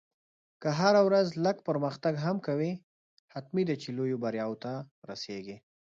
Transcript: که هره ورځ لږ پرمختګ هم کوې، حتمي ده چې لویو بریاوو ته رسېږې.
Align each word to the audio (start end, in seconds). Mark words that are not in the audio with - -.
که 0.61 0.69
هره 0.79 1.01
ورځ 1.07 1.27
لږ 1.45 1.57
پرمختګ 1.67 2.13
هم 2.25 2.37
کوې، 2.47 2.71
حتمي 3.33 3.63
ده 3.69 3.75
چې 3.81 3.89
لویو 3.97 4.21
بریاوو 4.23 4.61
ته 4.63 4.71
رسېږې. 5.09 5.57